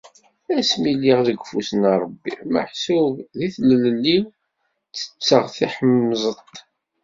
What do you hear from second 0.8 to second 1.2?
lliɣ